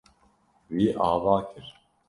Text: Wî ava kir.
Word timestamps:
Wî 0.75 0.87
ava 1.11 1.37
kir. 1.49 1.65